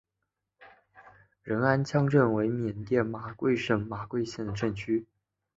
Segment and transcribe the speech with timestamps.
[1.43, 5.05] 仁安羌镇为缅甸马圭省马圭县的镇区。